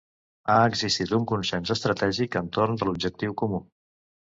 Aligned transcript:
Ha 0.53 0.55
existit 0.69 1.13
un 1.17 1.27
consens 1.33 1.75
estratègic 1.77 2.39
entorn 2.43 2.83
de 2.83 2.91
l’objectiu 2.91 3.39
comú. 3.45 3.65